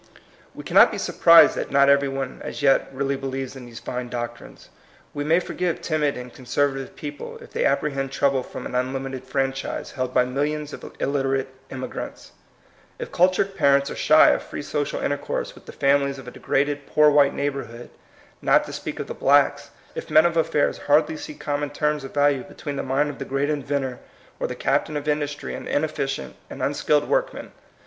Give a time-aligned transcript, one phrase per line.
[0.55, 4.09] We cannot be surprised that not every one as yet really believes in these fine
[4.09, 4.69] doc trines.
[5.13, 9.25] We may forgive timid and con servative people, if they apprehend trouble from an unlimited
[9.25, 12.31] franchise held by mil lions of illiterate immigrants;
[12.97, 16.87] if cultured parents are shy of free social intercourse with the families of a degraded
[16.87, 17.91] poor white neighborhood—
[18.51, 22.11] not to speak of the blacks; if men of affairs hardly see common terms of
[22.11, 23.99] value between the mind of the great inventor
[24.39, 27.51] or the captain of industry and the inefficient and unskilled workman.